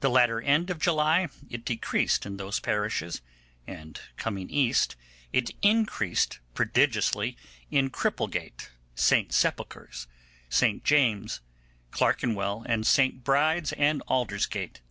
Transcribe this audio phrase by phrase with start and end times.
[0.00, 3.22] The latter end of July it decreased in those parishes;
[3.66, 4.94] and coming east,
[5.32, 7.34] it increased prodigiously
[7.70, 10.06] in Cripplegate, St Sepulcher's,
[10.50, 11.40] St James's,
[11.92, 14.82] Clarkenwell, and St Bride's and Aldersgate.